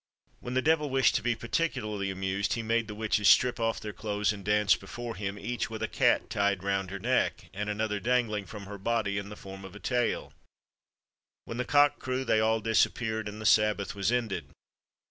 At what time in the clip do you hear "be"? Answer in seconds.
1.21-1.35